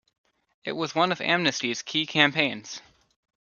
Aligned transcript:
It 0.63 0.73
is 0.73 0.95
one 0.95 1.11
of 1.11 1.21
Amnesty's 1.21 1.83
key 1.83 2.07
campaigns. 2.07 2.81